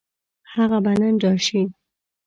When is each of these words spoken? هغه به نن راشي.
هغه 0.53 0.77
به 0.85 0.91
نن 0.99 1.15
راشي. 1.23 1.61